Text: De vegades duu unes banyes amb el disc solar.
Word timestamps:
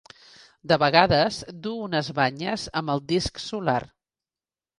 De 0.71 0.77
vegades 0.83 1.37
duu 1.67 1.83
unes 1.89 2.09
banyes 2.21 2.65
amb 2.83 2.95
el 2.95 3.05
disc 3.13 3.39
solar. 3.45 3.79